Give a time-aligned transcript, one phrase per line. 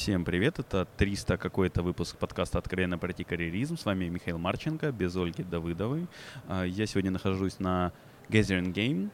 [0.00, 3.76] Всем привет, это 300 какой-то выпуск подкаста «Откровенно пройти карьеризм».
[3.76, 6.06] С вами Михаил Марченко, без Ольги Давыдовой.
[6.46, 7.92] А, я сегодня нахожусь на
[8.28, 9.10] Gathering Game,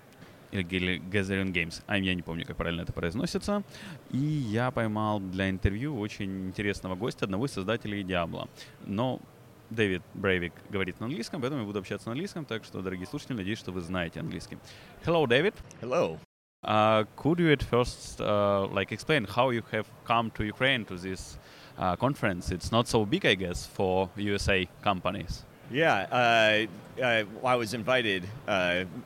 [0.53, 3.63] или Gathering Games, а я не помню, как правильно это произносится.
[4.11, 8.51] И я поймал для интервью очень интересного гостя, одного из создателей Diablo.
[8.85, 9.23] Но
[9.71, 13.39] Дэвид Брейвик говорит на английском, поэтому я буду общаться на английском, так что, дорогие слушатели,
[13.39, 14.59] надеюсь, что вы знаете английский.
[15.03, 15.55] Hello, David.
[15.81, 16.19] Hello.
[16.65, 20.97] Uh, could you at first uh, like explain how you have come to Ukraine to
[20.97, 21.39] this
[21.77, 22.51] uh, conference?
[22.51, 25.45] It's not so big, I guess, for USA companies.
[25.71, 26.67] Yeah,
[26.99, 28.25] uh, uh, I was invited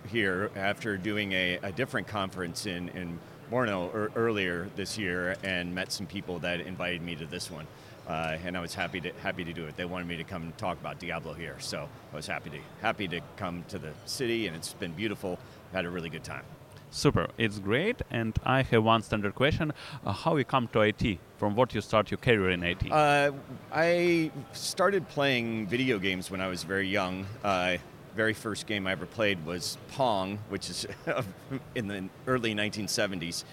[0.09, 3.19] here after doing a, a, different conference in, in
[3.51, 7.67] Morno er, earlier this year and met some people that invited me to this one.
[8.09, 9.77] and I was happy to happy to do it.
[9.77, 13.09] They wanted me to come talk about Diablo here, so I was happy to happy
[13.09, 15.39] to come to the city, and it's been beautiful.
[15.73, 16.45] Had a really good time.
[16.91, 18.01] Super, it's great.
[18.11, 19.73] And I have one standard question:
[20.05, 21.19] uh, How you come to IT?
[21.37, 22.91] From what you start your career in IT?
[22.91, 23.33] Uh,
[23.73, 27.27] I started playing video games when I was very young.
[27.45, 27.77] Uh,
[28.17, 30.87] very first game I ever played was Pong, which is
[31.75, 33.45] in the early 1970s,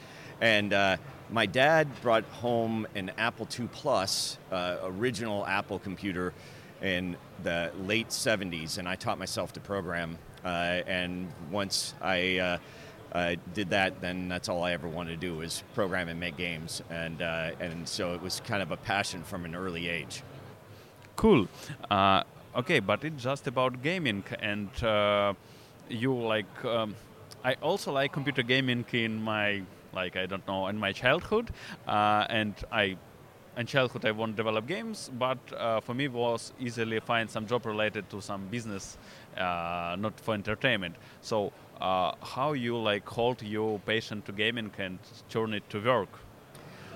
[0.42, 0.97] and uh,
[1.30, 6.33] my dad brought home an Apple II Plus, uh, original Apple computer,
[6.81, 10.17] in the late 70s, and I taught myself to program.
[10.44, 12.59] Uh, and once I
[13.16, 16.35] uh, did that, then that's all I ever wanted to do was program and make
[16.35, 20.21] games, and uh, and so it was kind of a passion from an early age.
[21.16, 21.47] Cool.
[21.89, 22.23] Uh,
[22.58, 25.33] okay, but it's just about gaming, and uh,
[25.88, 26.66] you like.
[26.66, 26.95] Um,
[27.45, 29.61] I also like computer gaming in my
[29.93, 31.52] like I don't know in my childhood,
[31.88, 32.97] uh, and I
[33.58, 37.30] in childhood I want to develop games, but uh, for me it was easily find
[37.30, 38.97] some job related to some business,
[39.38, 40.95] uh, not for entertainment.
[41.21, 46.09] So uh, how you like hold your passion to gaming and turn it to work?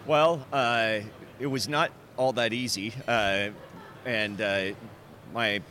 [0.05, 0.99] Well, uh,
[1.39, 3.49] it was not all that easy, uh,
[4.05, 4.71] and uh,
[5.33, 5.61] my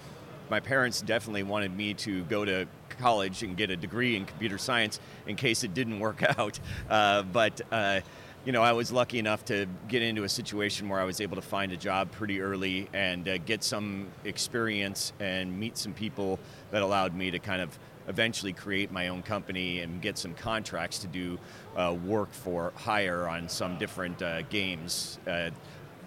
[0.50, 4.58] my parents definitely wanted me to go to college and get a degree in computer
[4.58, 6.58] science in case it didn't work out.
[6.88, 8.00] Uh, but uh,
[8.44, 11.36] you know, I was lucky enough to get into a situation where I was able
[11.36, 16.38] to find a job pretty early and get some experience and meet some people
[16.70, 20.98] that allowed me to kind of eventually create my own company and get some contracts
[21.00, 21.38] to do
[21.76, 25.18] uh, work for hire on some different uh, games.
[25.26, 25.50] Uh,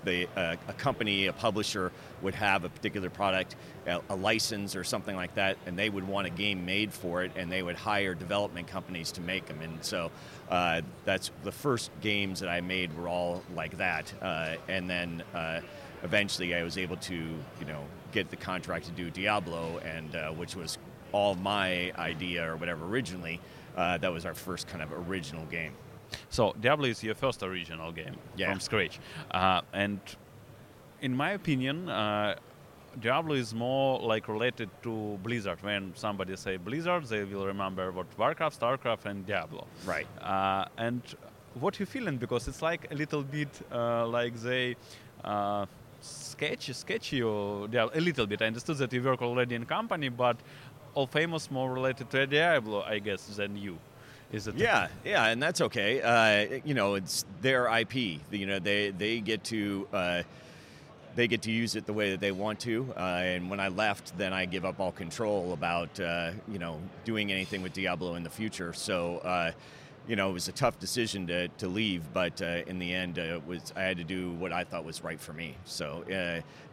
[0.03, 1.91] the, uh, a company, a publisher
[2.23, 6.07] would have a particular product, a, a, license or something like that, and they would
[6.07, 9.62] want a game made for it, and they would hire development companies to make them.
[9.62, 10.09] And so
[10.50, 14.12] uh, that's the first games that I made were all like that.
[14.19, 15.22] Uh, and then
[16.01, 20.56] eventually I was able to, you know, get the contract to do Diablo, and which
[20.56, 20.79] was
[21.12, 23.40] all my idea or whatever originally.
[23.76, 25.74] Uh, that was our first kind of original game.
[26.30, 28.50] So Diablo is your first original game yeah.
[28.50, 29.00] from scratch,
[29.32, 30.00] uh, and
[31.00, 32.36] in my opinion, uh,
[33.00, 35.64] Diablo is more like related to Blizzard.
[35.64, 39.66] When somebody say Blizzard, they will remember what Warcraft, Starcraft, and Diablo.
[39.86, 40.08] Right.
[40.22, 41.02] Uh, and
[41.54, 44.76] what you feeling because it's like a little bit uh, like they
[45.24, 45.66] uh,
[46.02, 48.42] sketchy, sketchy or yeah, a little bit.
[48.42, 50.38] I understood that you work already in company, but
[50.94, 53.78] all famous more related to Diablo, I guess, than you.
[54.31, 54.56] Is it?
[54.56, 56.02] Yeah, yeah, and that's okay.
[56.02, 57.96] Uh, you know, it's their IP.
[58.31, 59.88] You know, they they get to.
[59.91, 60.24] Uh,
[61.13, 63.68] they get to use it the way that they want to, uh, and when I
[63.68, 68.16] left, then I give up all control about uh, you know doing anything with Diablo
[68.16, 68.72] in the future.
[68.72, 69.51] So, uh,
[70.07, 73.18] you know, it was a tough decision to, to leave, but uh, in the end,
[73.18, 75.57] it was I had to do what I thought was right for me.
[75.66, 76.06] So,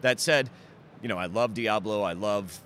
[0.03, 0.49] that said,
[1.03, 2.03] you know, I love Diablo.
[2.03, 2.63] I love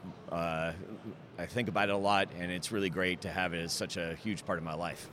[1.42, 3.96] I think about it a lot, and it's really great to have it as such
[3.96, 5.08] a huge part of my life.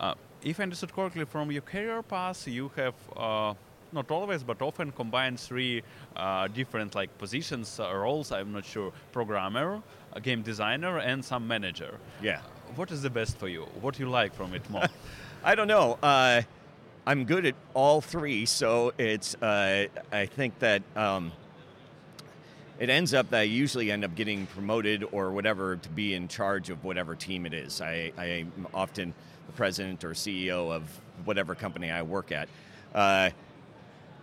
[0.00, 3.54] Uh, if I understood correctly, from your career path, you have uh,
[3.92, 5.82] not always, but often combined three
[6.16, 8.32] uh, different like positions, uh, roles.
[8.32, 9.80] I'm not sure: programmer,
[10.22, 11.94] game designer, and some manager.
[12.20, 12.40] Yeah.
[12.74, 13.62] What is the best for you?
[13.80, 14.88] What do you like from it more?
[15.44, 15.98] I don't know.
[16.02, 16.42] Uh,
[17.06, 19.36] I'm good at all three, so it's.
[19.36, 20.82] Uh, I think that.
[20.96, 21.30] Um,
[22.80, 26.28] it ends up that I usually end up getting promoted or whatever to be in
[26.28, 27.82] charge of whatever team it is.
[27.82, 29.12] I, I'm often
[29.46, 30.82] the president or CEO of
[31.26, 32.48] whatever company I work at.
[32.94, 33.30] Uh,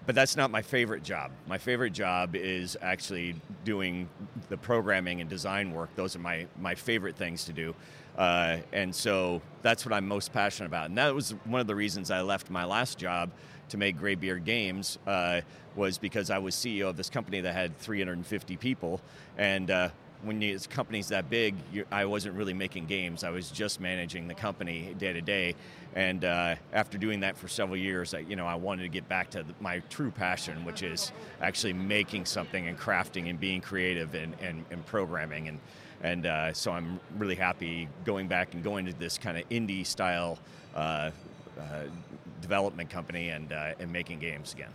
[0.08, 1.32] but that's not my favorite job.
[1.48, 4.10] My favorite job is actually doing
[4.50, 5.94] the programming and design work.
[5.96, 7.76] Those are my, my favorite things to do.
[8.18, 10.90] Uh, and so that's what I'm most passionate about.
[10.90, 13.30] And that was one of the reasons I left my last job
[13.70, 15.42] to make Graybeard Games uh,
[15.76, 19.02] was because I was CEO of this company that had 350 people,
[19.38, 19.90] and uh,
[20.24, 21.56] when you, this company's that big,
[21.92, 23.24] I wasn't really making games.
[23.24, 25.56] I was just managing the company day to day.
[25.96, 29.08] And uh, after doing that for several years, I, you know, I wanted to get
[29.08, 31.12] back to the, my true passion, which is
[31.42, 35.48] actually making something and crafting and being creative and, and, and programming.
[35.48, 35.60] And,
[36.02, 39.86] and uh, so I'm really happy going back and going to this kind of indie
[39.86, 40.40] style
[40.76, 41.12] uh,
[41.60, 41.84] uh
[42.48, 44.74] development company and, uh, and making games again.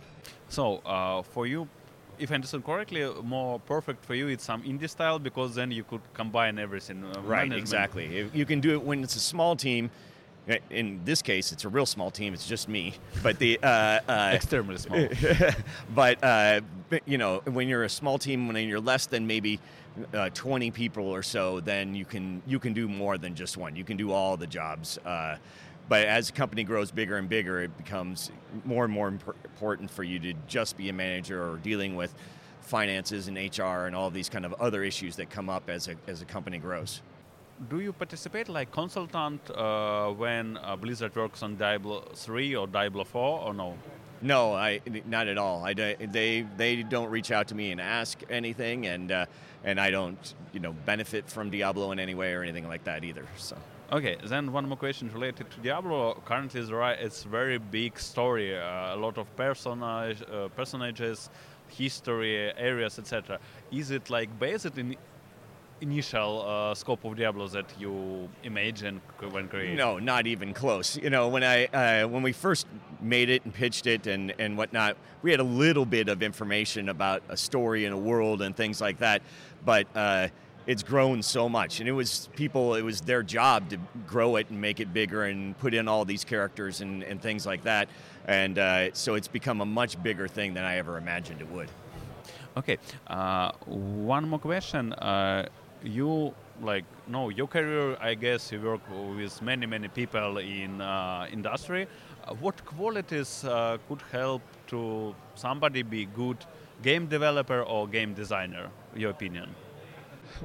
[0.49, 1.67] So uh, for you,
[2.19, 5.83] if I understand correctly, more perfect for you it's some indie style because then you
[5.83, 7.03] could combine everything.
[7.03, 7.59] Uh, right, management.
[7.59, 8.29] exactly.
[8.33, 9.89] You can do it when it's a small team.
[10.69, 12.33] In this case, it's a real small team.
[12.33, 15.07] It's just me, but the uh, uh, extremely small.
[15.95, 16.59] but uh,
[17.05, 19.59] you know, when you're a small team, when you're less than maybe
[20.13, 23.75] uh, 20 people or so, then you can you can do more than just one.
[23.75, 24.99] You can do all the jobs.
[25.89, 28.31] But as a company grows bigger and bigger, it becomes
[28.65, 32.13] more and more important for you to just be a manager or dealing with
[32.61, 35.95] finances and HR and all these kind of other issues that come up as a,
[36.07, 37.01] as a company grows.
[37.69, 43.03] Do you participate like consultant uh, when uh, Blizzard works on Diablo 3 or Diablo
[43.03, 43.77] 4 or no?
[44.21, 45.65] No, I not at all.
[45.65, 49.25] I they they don't reach out to me and ask anything, and uh,
[49.65, 53.03] and I don't you know benefit from Diablo in any way or anything like that
[53.03, 53.25] either.
[53.37, 53.57] So.
[53.91, 56.21] Okay, then one more question related to Diablo.
[56.25, 56.61] Currently,
[56.99, 61.29] it's very big story, uh, a lot of personage, uh, personages,
[61.67, 63.39] history, areas, etc.
[63.71, 64.95] Is it like based in
[65.81, 69.01] initial uh, scope of Diablo that you imagine
[69.31, 69.75] when creating?
[69.75, 70.97] No, not even close.
[70.97, 72.65] You know, when I uh, when we first
[73.01, 76.89] made it and pitched it and and whatnot, we had a little bit of information
[76.89, 79.21] about a story and a world and things like that,
[79.65, 80.29] but uh,
[80.65, 83.77] it's grown so much and it was people it was their job to
[84.07, 87.45] grow it and make it bigger and put in all these characters and, and things
[87.45, 87.89] like that.
[88.25, 91.69] And uh, so it's become a much bigger thing than i ever imagined it would.
[92.55, 92.77] Okay
[93.07, 94.93] uh, one more question.
[94.93, 95.47] Uh,
[95.83, 98.81] you like no your career i guess you work
[99.17, 101.87] with many many people in uh, industry.
[102.25, 106.37] Uh, what qualities uh, could help to somebody be good
[106.81, 109.49] game developer or game designer your opinion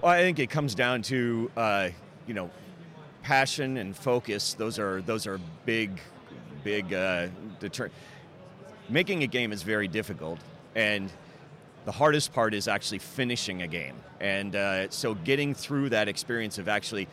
[0.00, 1.88] well, I think it comes down to uh,
[2.26, 2.50] you know
[3.22, 4.54] passion and focus.
[4.54, 6.00] Those are those are big,
[6.64, 7.28] big uh,
[7.60, 7.90] deter-
[8.90, 10.38] Making a game is very difficult,
[10.74, 11.12] and
[11.84, 13.96] the hardest part is actually finishing a game.
[14.18, 17.06] And uh, so, getting through that experience of actually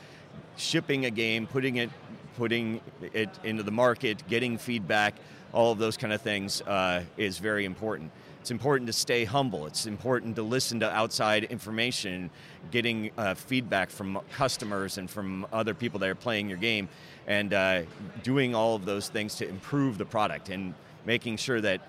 [0.55, 1.89] shipping a game, putting it
[2.37, 2.81] putting
[3.13, 5.15] it into the market, getting feedback,
[5.53, 8.11] all of those kind of things uh, is very important.
[8.45, 9.65] It's important to stay humble.
[9.65, 12.29] It's important to listen to outside information,
[12.69, 16.87] getting uh, feedback from customers and from other people that are playing your game,
[17.25, 17.81] and uh,
[18.21, 20.75] doing all of those things to improve the product and
[21.07, 21.81] making sure that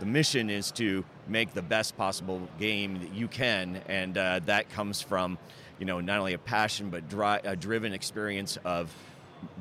[0.00, 4.70] the mission is to make the best possible game that you can, and uh, that
[4.70, 5.36] comes from,
[5.78, 7.02] you know, not only a passion but
[7.44, 8.90] a driven experience of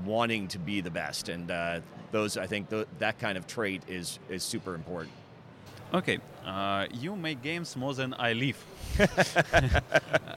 [0.06, 1.28] wanting to be the best.
[1.28, 1.82] And uh,
[2.14, 5.12] those, I think, th- that kind of trait is is super important.
[5.94, 8.62] Okay, uh, you make games more than I live.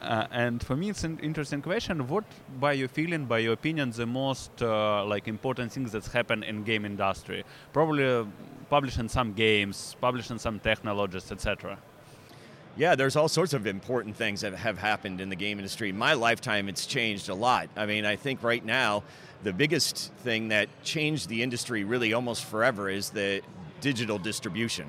[0.00, 2.06] uh, and for me, it's an interesting question.
[2.06, 2.22] What,
[2.60, 6.62] by your feeling, by your opinion, the most uh, like important things that's happened in
[6.62, 7.42] game industry?
[7.72, 8.26] Probably uh,
[8.68, 11.78] publishing some games, publishing some technologies, etc.
[12.76, 15.88] Yeah, there's all sorts of important things that have happened in the game industry.
[15.88, 17.68] In my lifetime, it's changed a lot.
[17.76, 19.02] I mean, I think right now,
[19.42, 23.42] the biggest thing that changed the industry really almost forever is the
[23.80, 24.88] digital distribution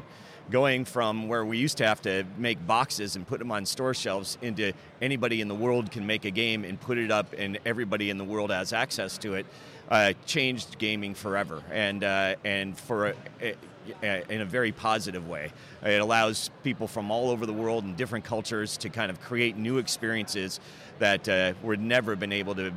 [0.51, 3.93] going from where we used to have to make boxes and put them on store
[3.93, 7.57] shelves into anybody in the world can make a game and put it up and
[7.65, 9.45] everybody in the world has access to it
[9.91, 11.61] uh, changed gaming forever.
[11.71, 15.51] And uh, and for a, a, in a very positive way.
[15.83, 19.57] It allows people from all over the world and different cultures to kind of create
[19.57, 20.59] new experiences
[20.99, 22.71] that uh, were never been able to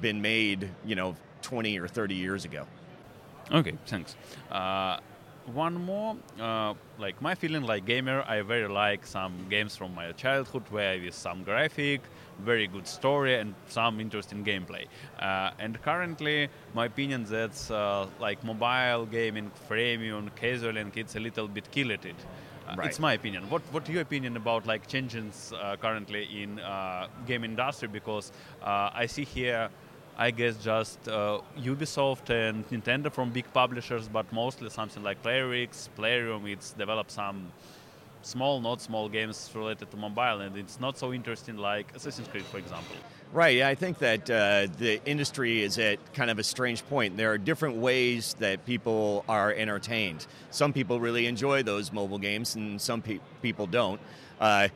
[0.00, 2.66] been made you know 20 or 30 years ago.
[3.50, 4.16] Okay thanks.
[4.50, 4.98] Uh,
[5.52, 10.10] one more uh, like my feeling like gamer i very like some games from my
[10.12, 12.00] childhood where with some graphic
[12.40, 14.86] very good story and some interesting gameplay
[15.20, 21.20] uh, and currently my opinion that's uh, like mobile gaming freemium casual and it's a
[21.20, 22.16] little bit killed it
[22.66, 22.86] uh, right.
[22.86, 23.50] It's my opinion.
[23.50, 27.88] What What your opinion about like changes uh, currently in uh, game industry?
[27.88, 28.32] Because
[28.62, 29.68] I see here
[30.16, 35.88] I guess just uh, Ubisoft and Nintendo from big publishers, but mostly something like Playrix,
[35.98, 36.46] Playrium.
[36.46, 37.50] It's developed some
[38.22, 42.44] small, not small games related to mobile, and it's not so interesting like Assassin's Creed,
[42.44, 42.96] for example.
[43.32, 43.62] Right.
[43.62, 47.16] I think that uh, the industry is at kind of a strange point.
[47.16, 50.26] There are different ways that people are entertained.
[50.50, 54.00] Some people really enjoy those mobile games, and some pe- people don't.
[54.40, 54.68] Uh,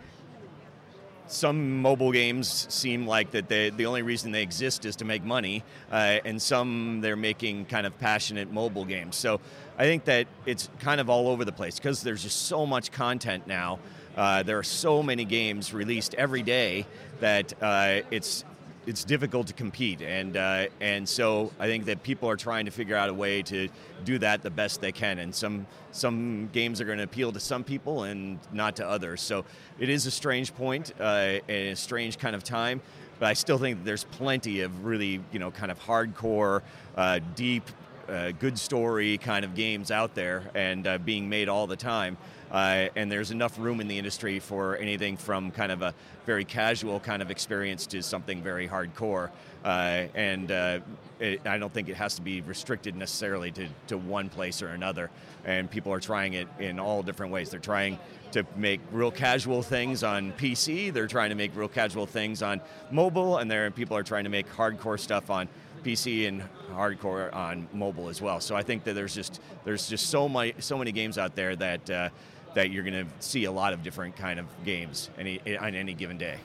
[1.29, 5.25] some mobile games seem like that they, the only reason they exist is to make
[5.25, 9.17] money, uh, and some they're making kind of passionate mobile games.
[9.17, 9.41] So
[9.79, 12.91] I think that it's kind of all over the place because there's just so much
[12.91, 13.79] content now.
[14.17, 16.87] Uh, there are so many games released every day
[17.21, 18.45] that uh, it's
[18.89, 22.71] it's difficult to compete, and uh, and so I think that people are trying to
[22.71, 23.69] figure out a way to
[24.07, 25.19] do that the best they can.
[25.19, 29.21] And some some games are going to appeal to some people and not to others.
[29.21, 29.45] So
[29.79, 32.81] it is a strange point uh, and a strange kind of time.
[33.19, 36.63] But I still think there's plenty of really you know kind of hardcore,
[36.97, 37.65] uh, deep,
[38.09, 42.17] uh, good story kind of games out there and uh, being made all the time.
[42.51, 45.95] Uh, and there's enough room in the industry for anything from kind of a
[46.27, 49.31] very casual kind of experience to something very hardcore.
[49.65, 50.79] Uh, and uh,
[51.21, 54.69] it, I don't think it has to be restricted necessarily to, to one place or
[54.69, 55.11] another.
[55.45, 57.51] And people are trying it in all different ways.
[57.51, 57.99] They're trying
[58.33, 60.93] to make real casual things on PC.
[60.93, 64.31] They're trying to make real casual things on mobile, and there people are trying to
[64.31, 65.49] make hardcore stuff on
[65.83, 68.41] PC and hardcore on mobile as well.
[68.41, 71.57] So I think that there's just there's just so many so many games out there
[71.57, 72.09] that uh,
[72.59, 75.95] that you're going to see a lot of different kind of games any, on any
[75.95, 76.39] given day.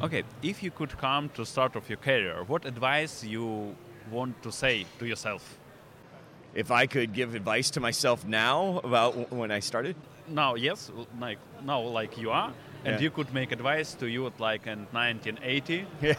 [0.00, 3.74] Okay, if you could come to start of your career, what advice you
[4.12, 5.58] want to say to yourself?
[6.54, 9.96] If I could give advice to myself now about when I started?
[10.28, 12.52] Now, yes, like now, like you are,
[12.84, 13.00] and yeah.
[13.00, 15.84] you could make advice to you at like in 1980.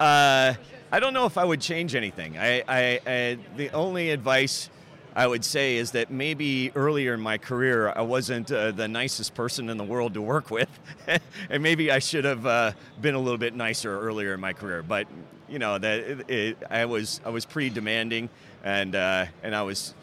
[0.00, 0.54] uh,
[0.92, 2.36] I don't know if I would change anything.
[2.36, 4.70] I, I, I the only advice
[5.14, 9.34] I would say is that maybe earlier in my career I wasn't uh, the nicest
[9.34, 10.68] person in the world to work with,
[11.50, 14.82] and maybe I should have uh, been a little bit nicer earlier in my career.
[14.82, 15.08] But
[15.48, 18.28] you know that it, it, I was I was pretty demanding,
[18.62, 19.94] and uh, and I was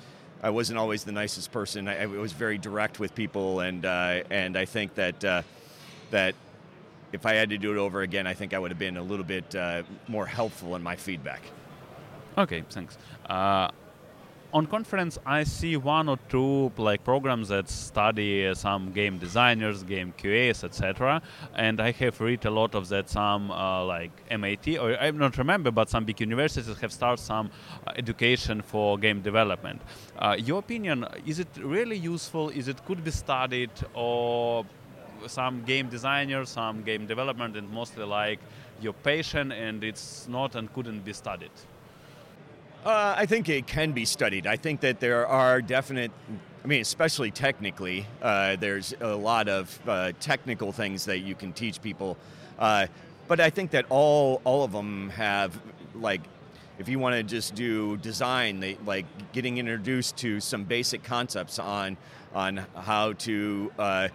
[0.43, 1.87] I wasn't always the nicest person.
[1.87, 5.41] I, I was very direct with people, and uh, and I think that uh,
[6.11, 6.35] that
[7.13, 9.03] if I had to do it over again, I think I would have been a
[9.03, 11.41] little bit uh, more helpful in my feedback.
[12.37, 12.97] Okay, thanks
[14.57, 20.13] on conference I see one or two like programs that study some game designers, game
[20.17, 21.21] QAs, etc.
[21.53, 23.07] And I have read a lot of that.
[23.07, 27.51] Some uh, like MIT or I don't remember, but some big universities have started some
[27.85, 29.79] uh, education for game development.
[30.17, 32.49] Uh, your opinion is it really useful?
[32.49, 34.65] Is it could be studied or
[35.27, 38.39] some game designers, some game development, and mostly like
[38.81, 41.51] your passion, and it's not and couldn't be studied.
[42.85, 44.47] Uh, I think it can be studied.
[44.47, 46.11] I think that there are definite,
[46.63, 51.51] I mean, especially technically, uh, there's a lot of uh, technical things that you can
[51.51, 52.17] teach people.
[52.57, 52.87] Uh,
[53.27, 55.59] but I think that all all of them have
[55.95, 56.21] like,
[56.79, 61.59] if you want to just do design, they like getting introduced to some basic concepts
[61.59, 61.97] on
[62.33, 64.07] on how to uh,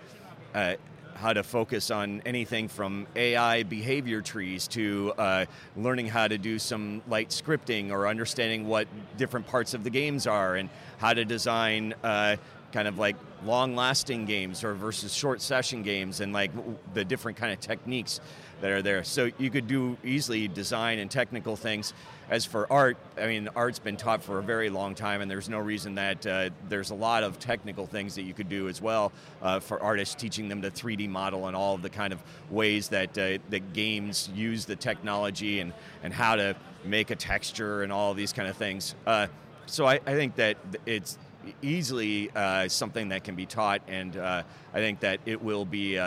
[0.54, 0.74] uh,
[1.14, 6.58] how to focus on anything from AI behavior trees to uh, learning how to do
[6.58, 11.24] some light scripting or understanding what different parts of the games are and how to
[11.24, 12.36] design uh,
[12.72, 16.50] kind of like long lasting games or versus short session games and like
[16.94, 18.20] the different kind of techniques
[18.62, 19.02] that are there.
[19.02, 21.92] So you could do easily design and technical things.
[22.30, 25.48] As for art, I mean, art's been taught for a very long time, and there's
[25.48, 28.80] no reason that uh, there's a lot of technical things that you could do as
[28.80, 32.22] well uh, for artists, teaching them to 3D model and all of the kind of
[32.50, 35.72] ways that uh, that games use the technology and
[36.04, 36.54] and how to
[36.84, 38.94] make a texture and all these kind of things.
[39.06, 39.26] Uh,
[39.66, 41.18] so I, I think that it's
[41.62, 45.98] easily uh, something that can be taught, and uh, I think that it will be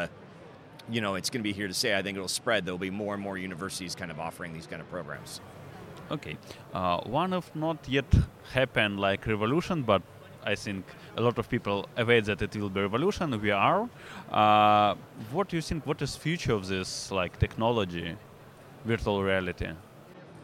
[0.90, 1.98] you know, it's going to be here to stay.
[1.98, 2.66] I think it'll spread.
[2.66, 5.42] There'll be more and more universities kind of offering these kind of programs.
[6.12, 6.38] Okay,
[6.74, 8.06] uh, one of not yet
[8.54, 10.04] happened like revolution, but
[10.44, 10.86] I think
[11.18, 13.42] a lot of people await that it will be revolution.
[13.42, 13.90] We are.
[14.32, 14.94] Uh,
[15.32, 15.88] what do you think?
[15.88, 18.16] What is future of this like technology,
[18.86, 19.70] virtual reality?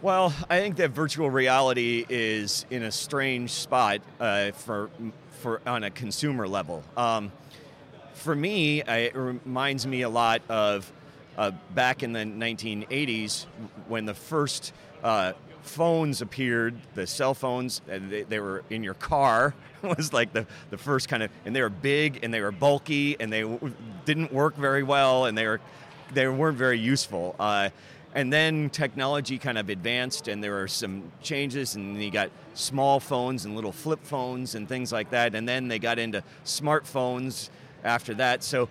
[0.01, 4.89] Well, I think that virtual reality is in a strange spot uh, for
[5.41, 6.83] for on a consumer level.
[6.97, 7.31] Um,
[8.13, 10.91] for me, it reminds me a lot of
[11.37, 13.45] uh, back in the 1980s
[13.87, 19.53] when the first uh, phones appeared, the cell phones, they, they, were in your car,
[19.81, 23.15] was like the, the first kind of, and they were big and they were bulky
[23.19, 23.73] and they w-
[24.05, 25.61] didn't work very well and they, were,
[26.13, 27.35] they weren't very useful.
[27.39, 27.69] Uh,
[28.13, 32.99] and then technology kind of advanced and there were some changes and you got small
[32.99, 37.49] phones and little flip phones and things like that and then they got into smartphones
[37.83, 38.43] after that.
[38.43, 38.69] So,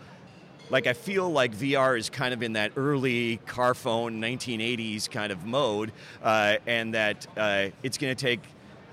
[0.71, 5.33] like, I feel like VR is kind of in that early car phone 1980s kind
[5.33, 8.41] of mode, uh, and that uh, it's going to take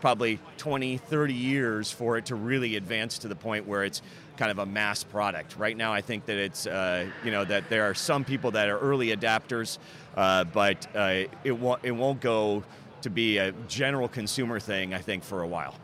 [0.02, 4.02] probably 20, 30 years for it to really advance to the point where it's
[4.38, 5.58] kind of a mass product.
[5.58, 8.70] Right now, I think that it's, uh, you know, that there are some people that
[8.70, 9.80] are early adapters,
[10.16, 12.64] uh, but uh, it, won't, it won't go
[13.02, 15.76] to be a general consumer thing, I think, for a while.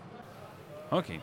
[0.91, 1.19] Okay.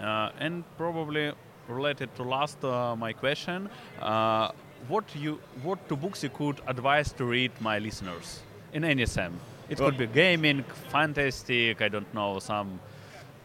[0.00, 1.32] Uh, and probably
[1.70, 3.68] related to last uh, my question,
[4.02, 4.50] uh,
[4.88, 8.40] what you what two books you could advise to read my listeners
[8.72, 9.36] in any sense?
[9.68, 12.80] It Well- could be gaming, fantastic, I don't know, some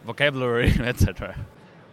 [0.04, 1.34] vocabulary, etc.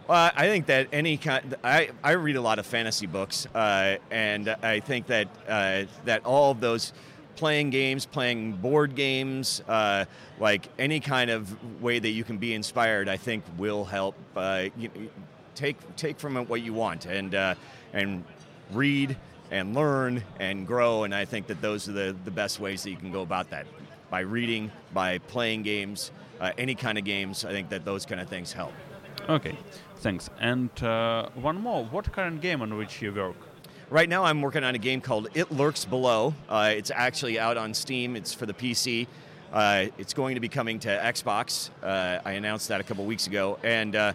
[0.08, 3.96] Well, I think that any kind, I, I read a lot of fantasy books, uh,
[4.10, 6.92] and I think that uh, that all of those
[7.36, 10.04] playing games, playing board games, uh,
[10.38, 11.42] like any kind of
[11.82, 14.14] way that you can be inspired, I think will help.
[14.36, 14.90] Uh, you,
[15.54, 17.54] take take from it what you want, and uh,
[17.92, 18.24] and
[18.72, 19.16] read
[19.50, 21.04] and learn and grow.
[21.04, 23.50] And I think that those are the the best ways that you can go about
[23.50, 23.66] that
[24.10, 27.44] by reading, by playing games, uh, any kind of games.
[27.44, 28.72] I think that those kind of things help.
[29.28, 29.56] Okay,
[29.96, 30.28] thanks.
[30.38, 33.36] And uh, one more, what current game on which you work?
[33.90, 36.34] Right now, I'm working on a game called It Lurks Below.
[36.48, 38.16] Uh, it's actually out on Steam.
[38.16, 39.06] It's for the PC.
[39.52, 41.70] Uh, it's going to be coming to Xbox.
[41.82, 44.12] Uh, I announced that a couple weeks ago, and uh,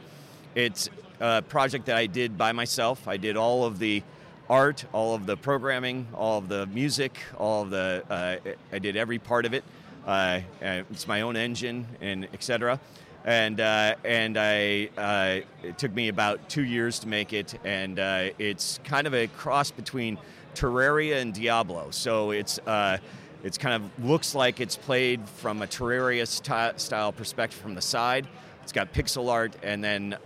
[0.53, 0.89] it's
[1.20, 3.08] a project that I did by myself.
[3.08, 4.04] I did all of the
[4.50, 8.04] art, all of the programming, all of the music, all of the.
[8.10, 9.64] Uh, I did every part of it.
[10.06, 12.80] Uh, it's my own engine and etc
[13.26, 18.00] and uh, and I uh, it took me about two years to make it, and
[18.00, 20.18] uh, it's kind of a cross between
[20.56, 21.92] Terraria and Diablo.
[21.92, 22.98] So it's uh,
[23.44, 27.82] it's kind of looks like it's played from a Terraria sty- style perspective from the
[27.82, 28.28] side.
[28.64, 30.18] It's got pixel art, and then.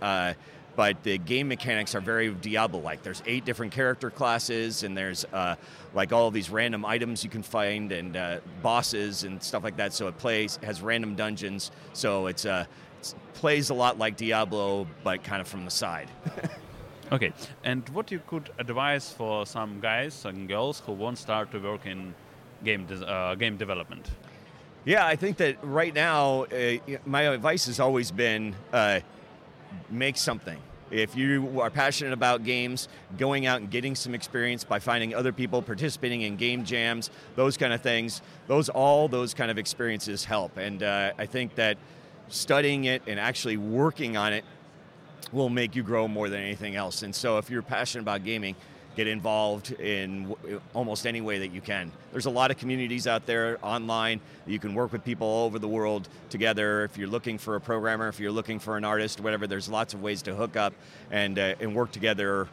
[0.76, 3.02] But the game mechanics are very Diablo-like.
[3.02, 5.54] There's eight different character classes, and there's uh,
[5.94, 9.92] like all these random items you can find, and uh, bosses and stuff like that.
[9.92, 11.70] So it plays has random dungeons.
[11.92, 12.64] So it's uh,
[12.98, 16.10] it's, plays a lot like Diablo, but kind of from the side.
[17.12, 21.58] Okay, and what you could advise for some guys and girls who won't start to
[21.58, 22.14] work in
[22.64, 24.10] game des- uh, game development?
[24.84, 29.00] Yeah, I think that right now, uh, my advice has always been uh,
[29.90, 30.58] make something.
[30.90, 32.88] If you are passionate about games,
[33.18, 37.56] going out and getting some experience by finding other people, participating in game jams, those
[37.56, 40.56] kind of things, those all those kind of experiences help.
[40.56, 41.78] And uh, I think that
[42.28, 44.44] studying it and actually working on it
[45.32, 47.02] will make you grow more than anything else.
[47.02, 48.54] And so, if you're passionate about gaming,
[48.96, 51.90] get involved in w- almost any way that you can.
[52.12, 54.20] There's a lot of communities out there online.
[54.46, 56.84] You can work with people all over the world together.
[56.84, 59.94] If you're looking for a programmer, if you're looking for an artist, whatever, there's lots
[59.94, 60.72] of ways to hook up
[61.10, 62.48] and uh, and work together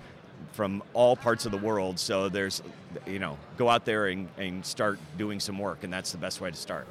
[0.54, 1.99] from all parts of the world.
[1.99, 2.63] So there's,
[3.06, 6.41] you know, go out there and, and start doing some work, and that's the best
[6.41, 6.88] way to start.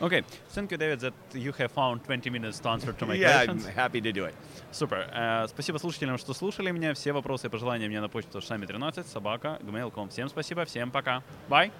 [0.00, 3.40] Okay, thank you, David, that you have found 20 minutes to answer to my yeah,
[3.40, 3.74] I'm questions.
[3.74, 4.34] happy to do it.
[4.70, 5.10] Супер.
[5.12, 6.94] Э, спасибо слушателям, что слушали меня.
[6.94, 10.08] Все вопросы и пожелания мне на почту шами13 собака gmail.com.
[10.10, 11.22] Всем спасибо, всем пока.
[11.48, 11.72] Bye.